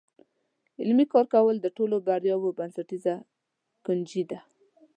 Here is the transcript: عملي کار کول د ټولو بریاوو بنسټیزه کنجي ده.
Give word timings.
عملي 0.83 1.05
کار 1.13 1.25
کول 1.33 1.55
د 1.61 1.67
ټولو 1.77 1.95
بریاوو 2.07 2.55
بنسټیزه 2.57 3.15
کنجي 3.85 4.23
ده. 4.29 4.39